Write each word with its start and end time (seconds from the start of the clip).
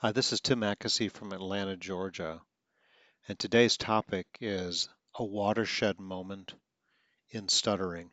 Hi, 0.00 0.12
this 0.12 0.30
is 0.30 0.42
Tim 0.42 0.60
Mackesy 0.60 1.10
from 1.10 1.32
Atlanta, 1.32 1.74
Georgia, 1.74 2.42
and 3.28 3.38
today's 3.38 3.78
topic 3.78 4.26
is 4.42 4.90
a 5.14 5.24
watershed 5.24 5.98
moment 5.98 6.52
in 7.30 7.48
stuttering. 7.48 8.10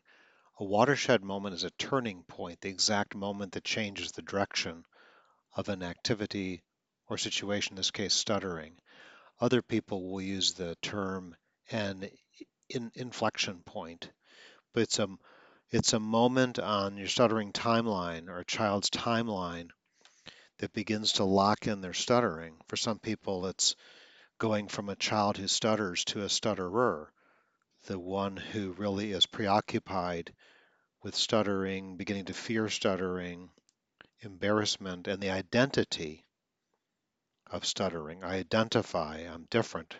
A 0.58 0.64
watershed 0.64 1.22
moment 1.22 1.54
is 1.56 1.62
a 1.62 1.70
turning 1.72 2.22
point, 2.22 2.62
the 2.62 2.70
exact 2.70 3.14
moment 3.14 3.52
that 3.52 3.64
changes 3.64 4.12
the 4.12 4.22
direction 4.22 4.86
of 5.54 5.68
an 5.68 5.82
activity 5.82 6.62
or 7.08 7.18
situation, 7.18 7.74
in 7.74 7.76
this 7.76 7.90
case, 7.90 8.14
stuttering. 8.14 8.78
Other 9.38 9.60
people 9.60 10.10
will 10.10 10.22
use 10.22 10.54
the 10.54 10.76
term 10.76 11.36
an 11.70 12.08
in 12.70 12.92
inflection 12.94 13.62
point, 13.62 14.10
but 14.72 14.84
it's 14.84 14.98
a 14.98 15.08
it's 15.68 15.92
a 15.92 16.00
moment 16.00 16.58
on 16.58 16.96
your 16.96 17.08
stuttering 17.08 17.52
timeline 17.52 18.28
or 18.28 18.38
a 18.38 18.44
child's 18.46 18.88
timeline 18.88 19.68
that 20.58 20.72
begins 20.72 21.12
to 21.12 21.24
lock 21.24 21.66
in 21.66 21.80
their 21.80 21.92
stuttering. 21.92 22.56
For 22.68 22.76
some 22.76 22.98
people, 22.98 23.46
it's 23.46 23.76
going 24.38 24.68
from 24.68 24.88
a 24.88 24.96
child 24.96 25.36
who 25.36 25.48
stutters 25.48 26.04
to 26.06 26.22
a 26.22 26.28
stutterer, 26.28 27.12
the 27.86 27.98
one 27.98 28.36
who 28.36 28.72
really 28.72 29.12
is 29.12 29.26
preoccupied 29.26 30.32
with 31.02 31.14
stuttering, 31.14 31.96
beginning 31.96 32.24
to 32.26 32.34
fear 32.34 32.68
stuttering, 32.68 33.50
embarrassment, 34.20 35.06
and 35.06 35.22
the 35.22 35.30
identity 35.30 36.24
of 37.50 37.66
stuttering. 37.66 38.24
I 38.24 38.36
identify, 38.36 39.18
I'm 39.18 39.46
different. 39.50 39.96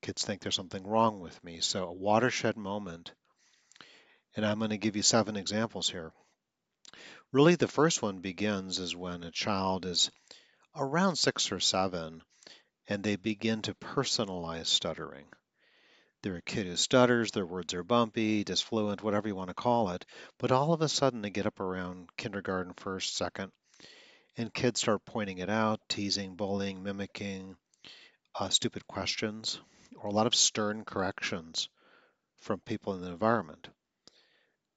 Kids 0.00 0.24
think 0.24 0.40
there's 0.40 0.54
something 0.54 0.86
wrong 0.86 1.20
with 1.20 1.42
me. 1.44 1.60
So, 1.60 1.88
a 1.88 1.92
watershed 1.92 2.56
moment. 2.56 3.12
And 4.36 4.46
I'm 4.46 4.58
going 4.58 4.70
to 4.70 4.78
give 4.78 4.96
you 4.96 5.02
seven 5.02 5.36
examples 5.36 5.90
here. 5.90 6.12
Really, 7.32 7.54
the 7.54 7.68
first 7.68 8.02
one 8.02 8.18
begins 8.18 8.80
is 8.80 8.96
when 8.96 9.22
a 9.22 9.30
child 9.30 9.86
is 9.86 10.10
around 10.74 11.14
six 11.14 11.52
or 11.52 11.60
seven 11.60 12.24
and 12.88 13.04
they 13.04 13.14
begin 13.14 13.62
to 13.62 13.74
personalize 13.74 14.66
stuttering. 14.66 15.26
They're 16.22 16.36
a 16.36 16.42
kid 16.42 16.66
who 16.66 16.74
stutters, 16.74 17.30
their 17.30 17.46
words 17.46 17.72
are 17.72 17.84
bumpy, 17.84 18.42
disfluent, 18.42 19.04
whatever 19.04 19.28
you 19.28 19.36
want 19.36 19.48
to 19.48 19.54
call 19.54 19.90
it, 19.90 20.04
but 20.38 20.50
all 20.50 20.72
of 20.72 20.82
a 20.82 20.88
sudden 20.88 21.22
they 21.22 21.30
get 21.30 21.46
up 21.46 21.60
around 21.60 22.08
kindergarten, 22.16 22.74
first, 22.74 23.16
second, 23.16 23.52
and 24.36 24.52
kids 24.52 24.80
start 24.80 25.04
pointing 25.04 25.38
it 25.38 25.48
out, 25.48 25.80
teasing, 25.88 26.34
bullying, 26.34 26.82
mimicking, 26.82 27.56
uh, 28.40 28.48
stupid 28.48 28.86
questions, 28.88 29.60
or 29.94 30.08
a 30.08 30.12
lot 30.12 30.26
of 30.26 30.34
stern 30.34 30.84
corrections 30.84 31.68
from 32.40 32.58
people 32.58 32.94
in 32.94 33.02
the 33.02 33.08
environment. 33.08 33.68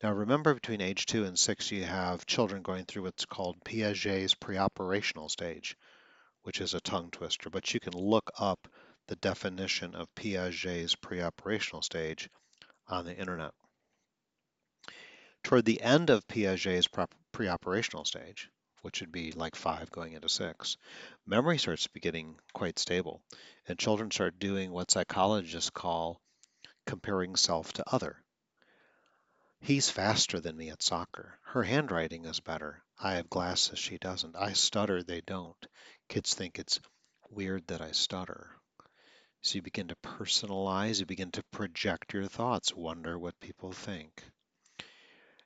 Now 0.04 0.12
remember 0.12 0.54
between 0.54 0.82
age 0.82 1.06
two 1.06 1.23
and 1.23 1.40
six, 1.40 1.72
you 1.72 1.86
have 1.86 2.26
children 2.26 2.62
going 2.62 2.84
through 2.84 3.04
what's 3.04 3.23
called 3.23 3.64
Piaget's 3.64 4.36
preoperational 4.36 5.32
stage, 5.32 5.78
which 6.42 6.59
is 6.59 6.73
a 6.73 6.82
tongue 6.82 7.09
twister, 7.09 7.50
but 7.50 7.73
you 7.73 7.80
can 7.80 7.94
look 7.94 8.30
up 8.38 8.68
the 9.08 9.16
definition 9.16 9.96
of 9.96 10.14
Piaget's 10.14 10.96
preoperational 10.96 11.86
stage 11.86 12.30
on 12.86 13.06
the 13.06 13.16
internet. 13.18 13.54
Toward 15.42 15.64
the 15.64 15.81
end 15.81 16.09
of 16.09 16.28
Piaget's 16.28 16.90
preoperational 17.31 18.06
stage, 18.06 18.50
which 18.81 19.00
would 19.00 19.14
be 19.14 19.31
like 19.31 19.56
five 19.56 19.90
going 19.90 20.12
into 20.12 20.28
six, 20.28 20.76
memory 21.26 21.58
starts 21.58 21.88
getting 22.02 22.38
quite 22.52 22.78
stable, 22.78 23.22
and 23.70 23.80
children 23.80 24.12
start 24.12 24.38
doing 24.38 24.70
what 24.74 24.92
psychologists 24.92 25.70
call 25.70 26.20
comparing 26.86 27.38
self 27.38 27.72
to 27.72 27.86
other. 27.90 28.22
He's 29.64 29.89
faster 29.89 30.42
than 30.42 30.58
me 30.58 30.72
at 30.72 30.83
soccer. 30.83 31.39
Her 31.44 31.64
handwriting 31.64 32.25
is 32.25 32.42
better. 32.42 32.83
I 33.00 33.14
have 33.14 33.30
glasses, 33.30 33.80
she 33.80 33.97
doesn't. 33.97 34.36
I 34.36 34.52
stutter, 34.52 35.02
they 35.02 35.22
don't. 35.22 35.56
Kids 36.09 36.33
think 36.33 36.59
it's 36.59 36.81
weird 37.30 37.66
that 37.67 37.80
I 37.80 37.94
stutter. 37.94 38.58
So 39.41 39.56
you 39.56 39.61
begin 39.61 39.88
to 39.88 39.95
personalize, 40.03 41.00
you 41.00 41.06
begin 41.06 41.31
to 41.31 41.44
project 41.44 42.14
your 42.14 42.25
thoughts, 42.25 42.75
wonder 42.75 43.18
what 43.18 43.40
people 43.40 43.72
think. 43.72 44.22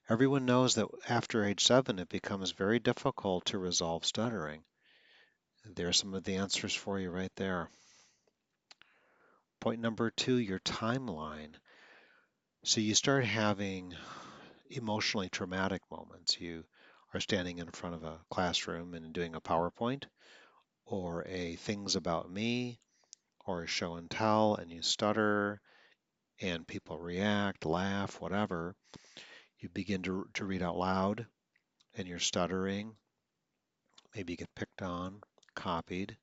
Everyone 0.10 0.46
knows 0.46 0.74
that 0.76 0.88
after 1.08 1.46
age 1.46 1.64
seven, 1.64 2.00
it 2.00 2.10
becomes 2.10 2.54
very 2.54 2.80
difficult 2.80 3.46
to 3.46 3.60
resolve 3.60 4.04
stuttering. 4.04 4.64
There 5.64 5.90
are 5.90 5.94
some 5.94 6.16
of 6.16 6.24
the 6.24 6.38
answers 6.38 6.74
for 6.74 7.00
you 7.00 7.12
right 7.12 7.36
there. 7.36 7.70
Point 9.60 9.80
number 9.80 10.10
two, 10.10 10.40
your 10.40 10.60
timeline. 10.60 11.54
So 12.68 12.82
you 12.82 12.96
start 12.96 13.24
having 13.24 13.96
emotionally 14.70 15.30
traumatic 15.30 15.82
moments. 15.90 16.38
You 16.38 16.66
are 17.14 17.22
standing 17.22 17.60
in 17.60 17.72
front 17.72 17.96
of 17.96 18.04
a 18.04 18.20
classroom 18.30 18.94
and 18.94 19.14
doing 19.14 19.36
a 19.36 19.40
PowerPoint 19.40 20.04
or 20.86 21.26
a 21.30 21.56
things 21.56 21.96
about 21.96 22.30
me 22.30 22.82
or 23.46 23.64
a 23.64 23.68
show 23.68 23.96
and 23.96 24.12
tell 24.12 24.56
and 24.56 24.70
you 24.70 24.82
stutter 24.82 25.62
and 26.42 26.68
people 26.68 27.00
react, 27.00 27.66
laugh, 27.66 28.20
whatever. 28.20 28.76
You 29.60 29.70
begin 29.70 30.02
to, 30.02 30.28
to 30.34 30.44
read 30.44 30.62
out 30.62 30.76
loud 30.76 31.26
and 31.94 32.06
you're 32.06 32.20
stuttering. 32.20 32.98
Maybe 34.14 34.34
you 34.34 34.38
get 34.38 34.54
picked 34.56 34.82
on, 34.82 35.22
copied 35.56 36.18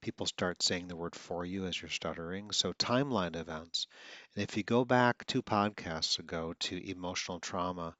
people 0.00 0.26
start 0.26 0.62
saying 0.62 0.88
the 0.88 0.96
word 0.96 1.14
for 1.14 1.44
you 1.44 1.66
as 1.66 1.80
you're 1.80 1.88
stuttering. 1.88 2.50
So, 2.50 2.72
timeline 2.72 3.36
events. 3.36 3.86
And 4.34 4.42
if 4.42 4.56
you 4.56 4.62
go 4.62 4.84
back 4.84 5.26
two 5.26 5.42
podcasts 5.42 6.18
ago 6.18 6.54
to 6.60 6.90
emotional 6.90 7.40
trauma 7.40 7.96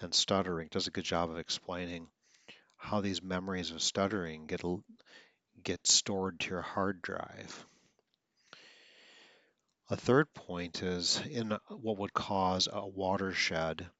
and 0.00 0.14
stuttering, 0.14 0.68
does 0.70 0.86
a 0.86 0.90
good 0.90 1.04
job 1.04 1.30
of 1.30 1.38
explaining 1.38 2.08
how 2.76 3.00
these 3.00 3.22
memories 3.22 3.70
of 3.70 3.82
stuttering 3.82 4.46
get 4.46 4.62
get 5.62 5.86
stored 5.86 6.40
to 6.40 6.50
your 6.50 6.62
hard 6.62 7.02
drive. 7.02 7.66
A 9.90 9.96
third 9.96 10.32
point 10.32 10.82
is 10.82 11.20
in 11.26 11.58
what 11.68 11.98
would 11.98 12.14
cause 12.14 12.68
a 12.72 12.86
watershed 12.86 13.90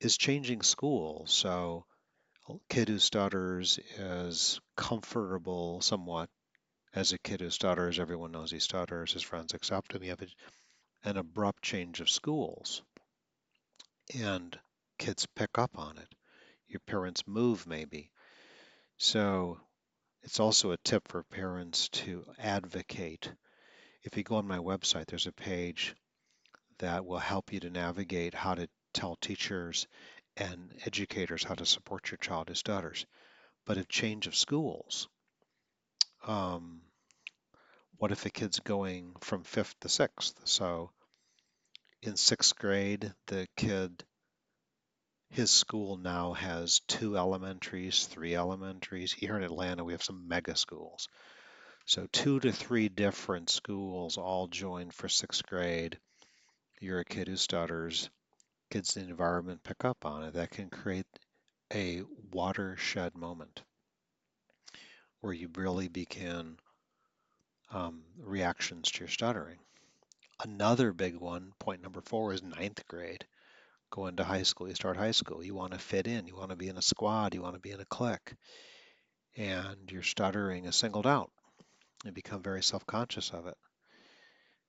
is 0.00 0.18
changing 0.18 0.62
school. 0.62 1.24
So, 1.26 1.86
a 2.48 2.54
kid 2.68 2.88
who 2.88 2.98
stutters 2.98 3.78
is 3.96 4.60
comfortable 4.76 5.80
somewhat 5.80 6.28
as 6.94 7.12
a 7.12 7.18
kid 7.18 7.40
who 7.40 7.50
stutters, 7.50 7.98
everyone 7.98 8.30
knows 8.30 8.52
he 8.52 8.60
stutters, 8.60 9.12
his 9.12 9.22
friends 9.22 9.52
accept 9.52 9.92
him. 9.92 10.04
You 10.04 10.10
have 10.10 10.24
an 11.02 11.16
abrupt 11.16 11.62
change 11.62 12.00
of 12.00 12.08
schools, 12.08 12.82
and 14.18 14.56
kids 14.98 15.26
pick 15.34 15.58
up 15.58 15.76
on 15.76 15.98
it. 15.98 16.14
Your 16.68 16.80
parents 16.80 17.26
move, 17.26 17.66
maybe. 17.66 18.10
So 18.96 19.58
it's 20.22 20.40
also 20.40 20.70
a 20.70 20.76
tip 20.78 21.08
for 21.08 21.24
parents 21.24 21.88
to 21.90 22.24
advocate. 22.38 23.30
If 24.04 24.16
you 24.16 24.22
go 24.22 24.36
on 24.36 24.46
my 24.46 24.58
website, 24.58 25.06
there's 25.06 25.26
a 25.26 25.32
page 25.32 25.94
that 26.78 27.04
will 27.04 27.18
help 27.18 27.52
you 27.52 27.60
to 27.60 27.70
navigate 27.70 28.34
how 28.34 28.54
to 28.54 28.68
tell 28.92 29.16
teachers 29.16 29.86
and 30.36 30.72
educators 30.86 31.42
how 31.42 31.54
to 31.54 31.66
support 31.66 32.10
your 32.10 32.18
child 32.18 32.48
who 32.48 32.54
stutters. 32.54 33.04
But 33.66 33.78
a 33.78 33.84
change 33.84 34.26
of 34.26 34.36
schools, 34.36 35.08
um, 36.26 36.80
what 38.04 38.12
if 38.12 38.26
a 38.26 38.30
kid's 38.30 38.60
going 38.60 39.16
from 39.20 39.44
fifth 39.44 39.80
to 39.80 39.88
sixth? 39.88 40.38
So 40.44 40.90
in 42.02 42.18
sixth 42.18 42.54
grade, 42.54 43.14
the 43.28 43.48
kid, 43.56 44.04
his 45.30 45.50
school 45.50 45.96
now 45.96 46.34
has 46.34 46.80
two 46.80 47.16
elementaries, 47.16 48.04
three 48.04 48.34
elementaries. 48.34 49.10
Here 49.10 49.34
in 49.38 49.42
Atlanta, 49.42 49.84
we 49.84 49.94
have 49.94 50.02
some 50.02 50.28
mega 50.28 50.54
schools. 50.54 51.08
So 51.86 52.06
two 52.12 52.40
to 52.40 52.52
three 52.52 52.90
different 52.90 53.48
schools 53.48 54.18
all 54.18 54.48
join 54.48 54.90
for 54.90 55.08
sixth 55.08 55.46
grade. 55.46 55.98
You're 56.82 57.00
a 57.00 57.06
kid 57.06 57.28
who 57.28 57.36
stutters. 57.36 58.10
Kids 58.70 58.98
in 58.98 59.04
the 59.04 59.08
environment 59.08 59.64
pick 59.64 59.82
up 59.82 60.04
on 60.04 60.24
it. 60.24 60.34
That 60.34 60.50
can 60.50 60.68
create 60.68 61.06
a 61.72 62.02
watershed 62.30 63.16
moment 63.16 63.62
where 65.22 65.32
you 65.32 65.48
really 65.56 65.88
begin 65.88 66.58
um, 67.74 68.02
reactions 68.22 68.90
to 68.92 69.00
your 69.00 69.08
stuttering. 69.08 69.58
Another 70.42 70.92
big 70.92 71.16
one, 71.16 71.52
point 71.58 71.82
number 71.82 72.00
four, 72.00 72.32
is 72.32 72.42
ninth 72.42 72.86
grade. 72.86 73.26
Go 73.90 74.06
into 74.06 74.24
high 74.24 74.44
school, 74.44 74.68
you 74.68 74.74
start 74.74 74.96
high 74.96 75.10
school, 75.10 75.44
you 75.44 75.54
want 75.54 75.72
to 75.72 75.78
fit 75.78 76.06
in, 76.06 76.26
you 76.26 76.36
want 76.36 76.50
to 76.50 76.56
be 76.56 76.68
in 76.68 76.76
a 76.76 76.82
squad, 76.82 77.34
you 77.34 77.42
want 77.42 77.54
to 77.54 77.60
be 77.60 77.72
in 77.72 77.80
a 77.80 77.84
clique, 77.84 78.34
and 79.36 79.90
your 79.90 80.02
stuttering 80.02 80.64
is 80.64 80.76
singled 80.76 81.06
out. 81.06 81.30
You 82.04 82.12
become 82.12 82.42
very 82.42 82.62
self 82.62 82.86
conscious 82.86 83.30
of 83.30 83.46
it. 83.46 83.56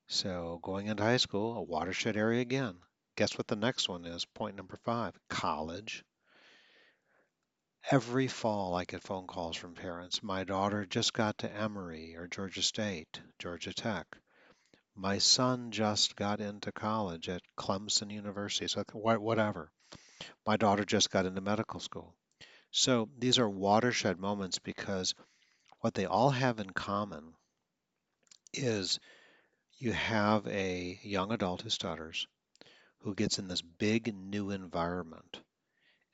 So, 0.08 0.60
going 0.62 0.88
into 0.88 1.04
high 1.04 1.18
school, 1.18 1.58
a 1.58 1.64
watershed 1.64 2.18
area 2.18 2.42
again. 2.42 2.76
Guess 3.16 3.38
what 3.38 3.48
the 3.48 3.56
next 3.56 3.88
one 3.90 4.06
is? 4.06 4.26
Point 4.26 4.56
number 4.56 4.78
five 4.84 5.18
college. 5.30 6.04
Every 7.92 8.28
fall, 8.28 8.74
I 8.74 8.84
get 8.84 9.04
phone 9.04 9.28
calls 9.28 9.56
from 9.56 9.76
parents. 9.76 10.24
My 10.24 10.44
daughter 10.44 10.88
just 10.88 11.14
got 11.14 11.38
to 11.40 11.52
Emory 11.52 12.16
or 12.16 12.28
Georgia 12.28 12.64
State, 12.64 13.22
Georgia 13.38 13.74
Tech. 13.74 14.08
My 14.96 15.20
son 15.20 15.70
just 15.70 16.16
got 16.16 16.42
into 16.42 16.72
college 16.72 17.30
at 17.30 17.44
Clemson 17.56 18.12
University, 18.12 18.68
so 18.68 18.84
whatever. 18.92 19.70
My 20.48 20.58
daughter 20.58 20.84
just 20.84 21.12
got 21.12 21.28
into 21.28 21.42
medical 21.42 21.80
school. 21.80 22.16
So 22.72 23.08
these 23.20 23.38
are 23.38 23.48
watershed 23.48 24.20
moments 24.20 24.58
because 24.58 25.14
what 25.82 25.94
they 25.94 26.08
all 26.08 26.32
have 26.32 26.60
in 26.60 26.72
common 26.72 27.36
is 28.52 29.00
you 29.78 29.92
have 29.94 30.48
a 30.48 31.00
young 31.04 31.32
adult 31.32 31.62
who 31.62 31.70
stutters, 31.70 32.26
who 33.02 33.14
gets 33.14 33.38
in 33.38 33.48
this 33.48 33.62
big 33.62 34.12
new 34.16 34.50
environment, 34.50 35.40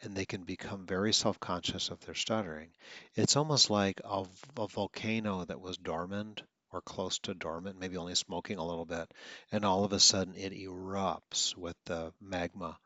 and 0.01 0.15
they 0.15 0.25
can 0.25 0.44
become 0.44 0.86
very 0.86 1.13
self 1.13 1.39
conscious 1.39 1.89
of 1.89 2.00
their 2.01 2.15
stuttering. 2.15 2.71
It's 3.15 3.36
almost 3.36 3.69
like 3.69 4.01
a, 4.03 4.25
a, 4.57 4.68
volcano 4.68 5.45
that 5.45 5.62
was 5.62 5.77
dormant 5.77 6.42
or 6.71 6.81
close 6.81 7.19
to 7.19 7.33
dormant, 7.33 7.80
maybe 7.80 7.98
only 7.98 8.15
smoking 8.15 8.57
a 8.57 8.65
little 8.65 8.86
bit, 8.86 9.12
and 9.51 9.65
all 9.65 9.83
of 9.83 9.94
a 9.94 10.00
sudden 10.00 10.36
it 10.36 10.53
erupts 10.53 11.56
with 11.56 11.75
the 11.86 12.13
magma 12.19 12.80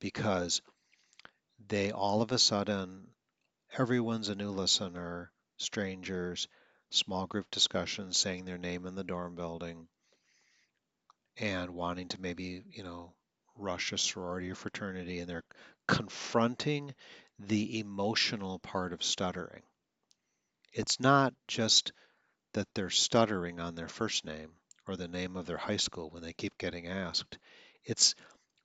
because 0.00 0.62
they 1.66 1.90
all 1.90 2.22
of 2.22 2.32
a 2.32 2.38
sudden, 2.38 3.08
everyone's 3.76 4.28
a 4.28 4.34
new 4.34 4.50
listener, 4.50 5.32
strangers, 5.56 6.48
small 6.90 7.26
group 7.26 7.50
discussions, 7.50 8.16
saying 8.16 8.44
their 8.44 8.58
name 8.58 8.86
in 8.86 8.94
the 8.94 9.04
dorm 9.04 9.34
building, 9.34 9.88
and 11.36 11.70
wanting 11.70 12.08
to 12.08 12.20
maybe, 12.20 12.64
you 12.70 12.82
know, 12.82 13.12
rush 13.58 13.92
a 13.92 13.98
sorority 13.98 14.50
or 14.50 14.54
fraternity, 14.54 15.18
and 15.20 15.28
they're 15.28 15.44
confronting 15.86 16.94
the 17.38 17.78
emotional 17.78 18.58
part 18.58 18.92
of 18.92 19.02
stuttering. 19.02 19.62
It's 20.72 21.00
not 21.00 21.34
just 21.46 21.92
that 22.54 22.68
they're 22.74 22.90
stuttering 22.90 23.60
on 23.60 23.74
their 23.74 23.88
first 23.88 24.24
name 24.24 24.52
or 24.86 24.96
the 24.96 25.08
name 25.08 25.36
of 25.36 25.46
their 25.46 25.56
high 25.56 25.76
school 25.76 26.10
when 26.10 26.22
they 26.22 26.32
keep 26.32 26.56
getting 26.58 26.88
asked. 26.88 27.38
It's 27.84 28.14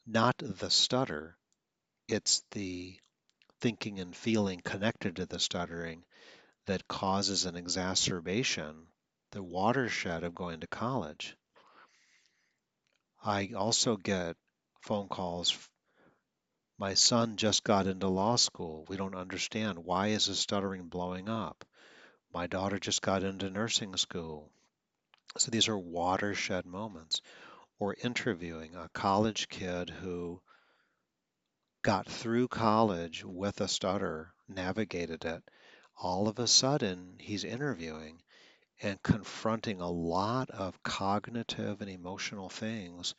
not 0.05 0.35
the 0.37 0.69
stutter, 0.69 1.37
it's 2.07 2.43
the 2.51 2.99
thinking 3.61 3.99
and 3.99 4.15
feeling 4.15 4.61
connected 4.61 5.17
to 5.17 5.25
the 5.25 5.39
stuttering 5.39 6.03
that 6.65 6.87
causes 6.87 7.45
an 7.45 7.55
exacerbation, 7.55 8.87
the 9.31 9.43
watershed 9.43 10.23
of 10.23 10.35
going 10.35 10.59
to 10.61 10.67
college. 10.67 11.35
I 13.23 13.51
also 13.55 13.95
get 13.97 14.35
phone 14.83 15.07
calls. 15.07 15.57
My 16.77 16.93
son 16.93 17.37
just 17.37 17.63
got 17.63 17.87
into 17.87 18.09
law 18.09 18.35
school. 18.35 18.85
We 18.89 18.97
don't 18.97 19.15
understand. 19.15 19.79
Why 19.79 20.07
is 20.07 20.25
his 20.25 20.39
stuttering 20.39 20.89
blowing 20.89 21.29
up? 21.29 21.63
My 22.33 22.47
daughter 22.47 22.79
just 22.79 23.01
got 23.01 23.23
into 23.23 23.49
nursing 23.49 23.95
school. 23.95 24.51
So 25.37 25.51
these 25.51 25.69
are 25.69 25.77
watershed 25.77 26.65
moments. 26.65 27.21
Or 27.79 27.95
interviewing 28.03 28.75
a 28.75 28.89
college 28.89 29.47
kid 29.47 29.89
who 29.89 30.41
got 31.81 32.07
through 32.07 32.49
college 32.49 33.23
with 33.23 33.61
a 33.61 33.67
stutter, 33.67 34.33
navigated 34.47 35.23
it. 35.23 35.43
All 35.97 36.27
of 36.27 36.39
a 36.39 36.47
sudden, 36.47 37.15
he's 37.19 37.43
interviewing 37.45 38.21
and 38.81 39.01
confronting 39.01 39.79
a 39.79 39.89
lot 39.89 40.49
of 40.49 40.83
cognitive 40.83 41.81
and 41.81 41.89
emotional 41.89 42.49
things 42.49 43.15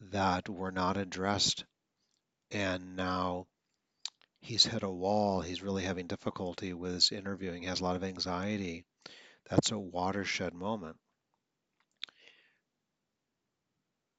that 0.00 0.48
were 0.48 0.72
not 0.72 0.96
addressed. 0.96 1.64
And 2.50 2.96
now 2.96 3.46
he's 4.40 4.64
hit 4.64 4.82
a 4.82 4.90
wall. 4.90 5.40
He's 5.40 5.62
really 5.62 5.84
having 5.84 6.06
difficulty 6.06 6.72
with 6.72 6.94
his 6.94 7.12
interviewing. 7.12 7.62
He 7.62 7.68
has 7.68 7.80
a 7.80 7.84
lot 7.84 7.96
of 7.96 8.04
anxiety. 8.04 8.84
That's 9.48 9.70
a 9.70 9.78
watershed 9.78 10.54
moment. 10.54 10.96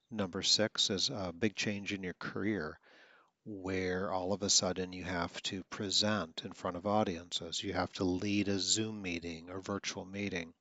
Number 0.09 0.43
six 0.43 0.89
is 0.89 1.09
a 1.09 1.31
big 1.31 1.55
change 1.55 1.93
in 1.93 2.03
your 2.03 2.15
career 2.15 2.77
where 3.45 4.11
all 4.11 4.33
of 4.33 4.43
a 4.43 4.49
sudden 4.49 4.93
you 4.93 5.03
have 5.03 5.41
to 5.43 5.63
present 5.69 6.43
in 6.45 6.51
front 6.51 6.77
of 6.77 6.85
audiences. 6.85 7.63
You 7.63 7.73
have 7.73 7.91
to 7.93 8.03
lead 8.03 8.47
a 8.49 8.59
Zoom 8.59 9.01
meeting 9.01 9.49
or 9.49 9.61
virtual 9.61 10.05
meeting. 10.05 10.53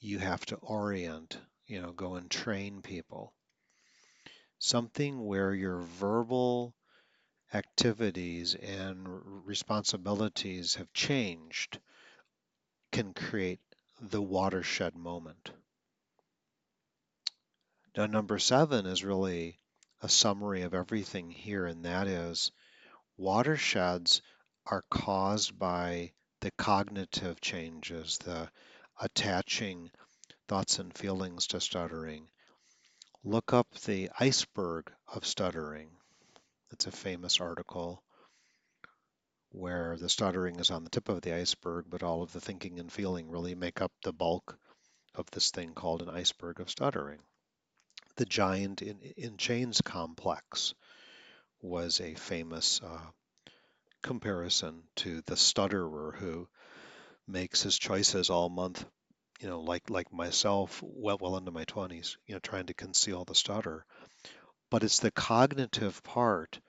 You 0.00 0.18
have 0.18 0.44
to 0.46 0.56
orient, 0.56 1.38
you 1.66 1.80
know, 1.80 1.92
go 1.92 2.14
and 2.14 2.30
train 2.30 2.82
people. 2.82 3.34
Something 4.62 5.24
where 5.24 5.54
your 5.54 5.78
verbal 5.78 6.74
activities 7.54 8.54
and 8.54 9.46
responsibilities 9.46 10.74
have 10.74 10.92
changed 10.92 11.80
can 12.92 13.14
create 13.14 13.60
the 14.02 14.20
watershed 14.20 14.94
moment. 14.94 15.50
Now, 17.96 18.04
number 18.04 18.38
seven 18.38 18.84
is 18.84 19.02
really 19.02 19.58
a 20.02 20.10
summary 20.10 20.60
of 20.60 20.74
everything 20.74 21.30
here, 21.30 21.64
and 21.64 21.86
that 21.86 22.06
is 22.06 22.52
watersheds 23.16 24.20
are 24.66 24.84
caused 24.90 25.58
by 25.58 26.12
the 26.40 26.50
cognitive 26.50 27.40
changes, 27.40 28.18
the 28.18 28.50
attaching 29.00 29.90
thoughts 30.48 30.78
and 30.78 30.96
feelings 30.96 31.46
to 31.46 31.60
stuttering. 31.60 32.28
Look 33.22 33.52
up 33.52 33.74
the 33.80 34.08
iceberg 34.18 34.90
of 35.06 35.26
stuttering. 35.26 35.90
It's 36.70 36.86
a 36.86 36.90
famous 36.90 37.38
article 37.38 38.02
where 39.50 39.98
the 39.98 40.08
stuttering 40.08 40.58
is 40.58 40.70
on 40.70 40.84
the 40.84 40.90
tip 40.90 41.10
of 41.10 41.20
the 41.20 41.34
iceberg, 41.34 41.84
but 41.90 42.02
all 42.02 42.22
of 42.22 42.32
the 42.32 42.40
thinking 42.40 42.80
and 42.80 42.90
feeling 42.90 43.28
really 43.28 43.54
make 43.54 43.82
up 43.82 43.92
the 44.02 44.14
bulk 44.14 44.58
of 45.14 45.30
this 45.32 45.50
thing 45.50 45.74
called 45.74 46.00
an 46.00 46.08
iceberg 46.08 46.60
of 46.60 46.70
stuttering. 46.70 47.20
The 48.16 48.24
giant 48.24 48.80
in, 48.80 48.98
in 49.18 49.36
chains 49.36 49.82
complex 49.82 50.72
was 51.60 52.00
a 52.00 52.14
famous 52.14 52.80
uh, 52.82 53.10
comparison 54.02 54.84
to 54.96 55.20
the 55.26 55.36
stutterer 55.36 56.12
who 56.12 56.48
makes 57.26 57.60
his 57.62 57.78
choices 57.78 58.30
all 58.30 58.48
month, 58.48 58.86
you 59.40 59.48
know, 59.48 59.60
like 59.60 59.90
like 59.90 60.12
myself, 60.12 60.82
well 60.82 61.18
well 61.20 61.36
into 61.36 61.50
my 61.50 61.64
20s, 61.64 62.16
you 62.26 62.34
know, 62.34 62.40
trying 62.40 62.66
to 62.66 62.74
conceal 62.74 63.24
the 63.24 63.34
stutter. 63.34 63.84
But 64.70 64.84
it's 64.84 65.00
the 65.00 65.10
cognitive 65.10 66.02
part 66.04 66.60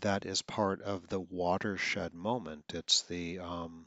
that 0.00 0.26
is 0.26 0.42
part 0.42 0.82
of 0.82 1.08
the 1.08 1.20
watershed 1.20 2.12
moment. 2.12 2.64
It's 2.74 3.02
the 3.02 3.38
um, 3.38 3.86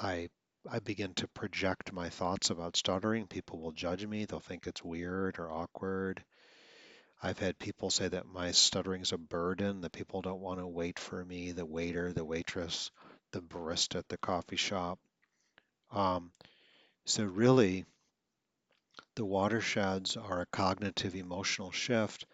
I, 0.00 0.06
I 0.06 0.28
I 0.70 0.78
begin 0.78 1.14
to 1.14 1.28
project 1.28 1.92
my 1.92 2.08
thoughts 2.10 2.50
about 2.50 2.76
stuttering. 2.76 3.26
People 3.26 3.60
will 3.60 3.72
judge 3.72 4.06
me. 4.06 4.24
They'll 4.24 4.40
think 4.40 4.66
it's 4.66 4.84
weird 4.84 5.38
or 5.38 5.50
awkward. 5.50 6.22
I've 7.22 7.38
had 7.38 7.58
people 7.58 7.90
say 7.90 8.08
that 8.08 8.26
my 8.26 8.52
stuttering 8.52 9.02
is 9.02 9.12
a 9.12 9.18
burden, 9.18 9.80
that 9.80 9.92
people 9.92 10.20
don't 10.20 10.40
want 10.40 10.60
to 10.60 10.66
wait 10.66 10.98
for 10.98 11.24
me, 11.24 11.52
the 11.52 11.64
waiter, 11.64 12.12
the 12.12 12.24
waitress, 12.24 12.90
the 13.32 13.40
barista 13.40 13.96
at 13.96 14.08
the 14.08 14.18
coffee 14.18 14.56
shop. 14.56 14.98
Um, 15.90 16.32
so, 17.04 17.24
really, 17.24 17.84
the 19.14 19.24
watersheds 19.24 20.16
are 20.16 20.40
a 20.40 20.46
cognitive 20.46 21.14
emotional 21.14 21.70
shift 21.70 22.26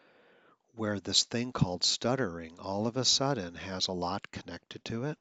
where 0.75 1.01
this 1.01 1.25
thing 1.25 1.53
called 1.53 1.85
stuttering 1.85 2.59
all 2.59 2.87
of 2.87 2.97
a 2.97 3.05
sudden 3.05 3.55
has 3.55 3.89
a 3.89 3.93
lot 3.93 4.31
connected 4.31 4.85
to 4.85 5.05
it. 5.05 5.19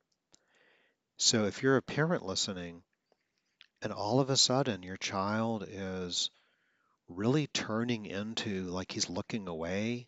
So 1.17 1.45
if 1.45 1.61
you're 1.61 1.77
a 1.77 1.81
parent 1.81 2.23
listening 2.23 2.81
and 3.81 3.91
all 3.91 4.19
of 4.19 4.29
a 4.29 4.37
sudden 4.37 4.83
your 4.83 4.97
child 4.97 5.65
is 5.67 6.29
really 7.09 7.47
turning 7.47 8.05
into 8.05 8.63
like 8.65 8.91
he's 8.91 9.09
looking 9.09 9.47
away, 9.47 10.07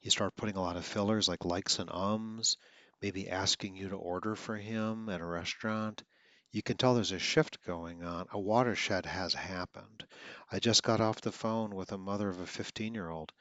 you 0.00 0.10
start 0.10 0.36
putting 0.36 0.56
a 0.56 0.62
lot 0.62 0.76
of 0.76 0.84
fillers 0.84 1.28
like 1.28 1.44
likes 1.44 1.78
and 1.78 1.90
ums, 1.90 2.58
maybe 3.00 3.28
asking 3.28 3.74
you 3.74 3.88
to 3.88 3.96
order 3.96 4.36
for 4.36 4.56
him 4.56 5.08
at 5.08 5.20
a 5.20 5.26
restaurant, 5.26 6.04
you 6.52 6.62
can 6.62 6.76
tell 6.76 6.94
there's 6.94 7.12
a 7.12 7.18
shift 7.18 7.64
going 7.66 8.04
on. 8.04 8.26
A 8.30 8.38
watershed 8.38 9.06
has 9.06 9.32
happened. 9.32 10.04
I 10.50 10.58
just 10.58 10.82
got 10.82 11.00
off 11.00 11.22
the 11.22 11.32
phone 11.32 11.74
with 11.74 11.92
a 11.92 11.98
mother 11.98 12.28
of 12.28 12.40
a 12.40 12.46
15 12.46 12.94
year 12.94 13.08
old 13.08 13.32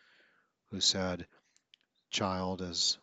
who 0.70 0.80
said 0.80 1.28
child 2.10 2.62
is 2.62 2.98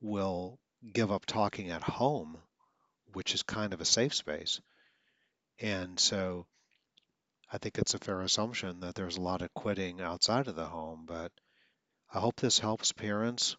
will 0.00 0.58
give 0.92 1.12
up 1.12 1.26
talking 1.26 1.70
at 1.70 1.82
home, 1.82 2.38
which 3.12 3.34
is 3.34 3.42
kind 3.42 3.74
of 3.74 3.82
a 3.82 3.84
safe 3.84 4.14
space. 4.14 4.60
And 5.58 6.00
so 6.00 6.46
I 7.52 7.58
think 7.58 7.76
it's 7.76 7.92
a 7.92 7.98
fair 7.98 8.22
assumption 8.22 8.80
that 8.80 8.94
there's 8.94 9.18
a 9.18 9.22
lot 9.22 9.42
of 9.42 9.52
quitting 9.52 10.00
outside 10.00 10.48
of 10.48 10.56
the 10.56 10.66
home, 10.66 11.04
but 11.06 11.30
I 12.12 12.20
hope 12.20 12.36
this 12.36 12.58
helps 12.58 12.92
parents 12.92 13.56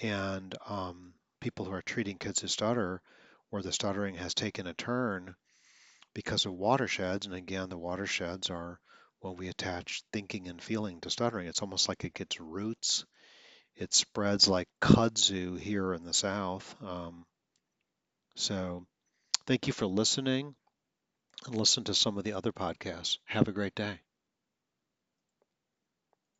and 0.00 0.54
um, 0.66 1.14
people 1.40 1.64
who 1.64 1.72
are 1.72 1.82
treating 1.82 2.18
kids 2.18 2.40
who 2.40 2.48
stutter, 2.48 3.02
where 3.54 3.62
the 3.62 3.70
stuttering 3.70 4.16
has 4.16 4.34
taken 4.34 4.66
a 4.66 4.74
turn 4.74 5.32
because 6.12 6.44
of 6.44 6.52
watersheds. 6.52 7.24
And 7.24 7.36
again, 7.36 7.68
the 7.68 7.78
watersheds 7.78 8.50
are 8.50 8.80
when 9.20 9.36
we 9.36 9.46
attach 9.46 10.02
thinking 10.12 10.48
and 10.48 10.60
feeling 10.60 11.00
to 11.02 11.08
stuttering. 11.08 11.46
It's 11.46 11.62
almost 11.62 11.88
like 11.88 12.02
it 12.02 12.14
gets 12.14 12.40
roots. 12.40 13.04
It 13.76 13.94
spreads 13.94 14.48
like 14.48 14.66
kudzu 14.82 15.56
here 15.56 15.94
in 15.94 16.02
the 16.02 16.12
South. 16.12 16.74
Um, 16.82 17.26
so 18.34 18.88
thank 19.46 19.68
you 19.68 19.72
for 19.72 19.86
listening 19.86 20.56
and 21.46 21.54
listen 21.54 21.84
to 21.84 21.94
some 21.94 22.18
of 22.18 22.24
the 22.24 22.32
other 22.32 22.50
podcasts. 22.50 23.18
Have 23.26 23.46
a 23.46 23.52
great 23.52 23.76
day. 23.76 24.03